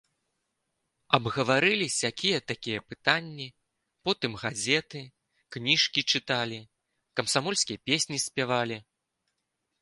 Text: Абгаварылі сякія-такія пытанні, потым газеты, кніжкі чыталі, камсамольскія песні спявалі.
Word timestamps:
Абгаварылі 1.17 1.87
сякія-такія 2.01 2.79
пытанні, 2.93 3.45
потым 4.09 4.31
газеты, 4.45 5.01
кніжкі 5.57 6.01
чыталі, 6.15 6.59
камсамольскія 7.21 7.83
песні 7.93 8.17
спявалі. 8.27 8.77